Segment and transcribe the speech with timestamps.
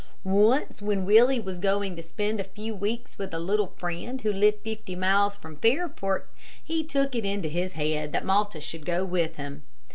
[0.23, 4.33] Once, when Willie was going to spend a few weeks with a little friend who
[4.33, 6.27] lived fifty miles from Fairport,
[6.63, 9.61] he took it into his head that Malta should go with him.